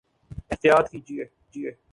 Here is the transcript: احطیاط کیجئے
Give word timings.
احطیاط 0.51 0.85
کیجئے 0.91 1.25